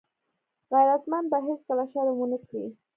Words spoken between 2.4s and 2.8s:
کړي